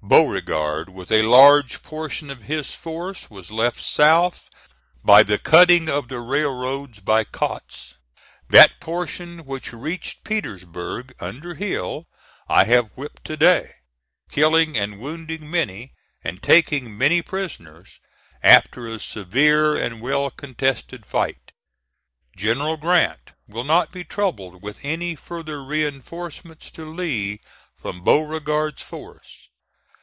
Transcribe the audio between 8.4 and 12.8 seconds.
That portion which reached Petersburg under Hill I